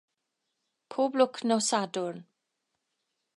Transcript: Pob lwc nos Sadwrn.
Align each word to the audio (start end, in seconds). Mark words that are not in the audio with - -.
Pob 0.95 1.11
lwc 1.19 1.35
nos 1.49 1.65
Sadwrn. 1.75 2.19